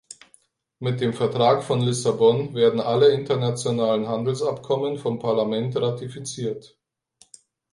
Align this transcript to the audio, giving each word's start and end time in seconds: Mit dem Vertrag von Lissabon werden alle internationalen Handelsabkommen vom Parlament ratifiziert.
Mit 0.79 0.99
dem 0.99 1.13
Vertrag 1.13 1.63
von 1.63 1.79
Lissabon 1.79 2.55
werden 2.55 2.79
alle 2.79 3.09
internationalen 3.11 4.07
Handelsabkommen 4.07 4.97
vom 4.97 5.19
Parlament 5.19 5.75
ratifiziert. 5.79 6.75